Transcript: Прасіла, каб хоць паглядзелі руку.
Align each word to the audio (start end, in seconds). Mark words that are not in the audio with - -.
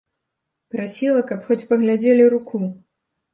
Прасіла, 0.75 1.21
каб 1.33 1.39
хоць 1.49 1.67
паглядзелі 1.73 2.23
руку. 2.37 2.63